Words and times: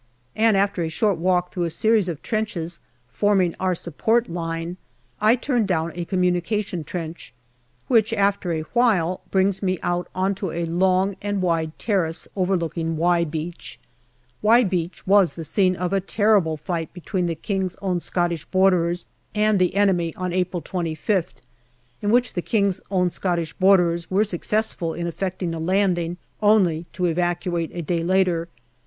And 0.35 0.57
after 0.57 0.81
a 0.81 0.89
short 0.89 1.19
walk 1.19 1.53
through 1.53 1.65
a 1.65 1.69
series 1.69 2.09
of 2.09 2.23
trenches 2.23 2.79
forming 3.07 3.53
our 3.59 3.75
support 3.75 4.27
line, 4.27 4.77
I 5.19 5.35
turn 5.35 5.67
down 5.67 5.91
a 5.93 6.05
communication 6.05 6.83
trench, 6.83 7.35
which 7.87 8.11
after 8.11 8.51
a 8.51 8.61
while 8.73 9.21
brings 9.29 9.61
me 9.61 9.77
out 9.83 10.07
on 10.15 10.33
to 10.41 10.49
a 10.49 10.65
long 10.65 11.17
and 11.21 11.39
wide 11.39 11.77
terrace 11.77 12.27
overlooking" 12.35 12.97
Y" 12.97 13.23
Beach." 13.25 13.79
Y" 14.41 14.63
Beach 14.63 15.05
was 15.05 15.33
the 15.33 15.43
scene 15.43 15.75
of 15.75 15.93
a 15.93 16.01
terrible 16.01 16.57
fight 16.57 16.91
between 16.93 17.27
the 17.27 17.35
K.O.S.B.'s 17.35 19.05
and 19.35 19.59
the 19.59 19.75
enemy 19.75 20.15
on 20.15 20.33
April 20.33 20.63
25th, 20.63 21.35
in 22.01 22.09
which 22.09 22.33
the 22.33 22.41
K.O.S.B.'s 22.41 24.05
were 24.09 24.23
successful 24.23 24.95
in 24.95 25.05
effecting 25.05 25.53
a 25.53 25.59
landing, 25.59 26.17
only 26.41 26.87
to 26.91 27.05
evacuate 27.05 27.69
a 27.71 27.83
day 27.83 28.01
after. 28.01 28.47